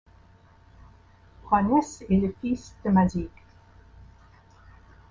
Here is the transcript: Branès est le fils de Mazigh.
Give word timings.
Branès 1.43 2.03
est 2.09 2.17
le 2.17 2.33
fils 2.41 2.75
de 2.83 2.89
Mazigh. 2.89 3.29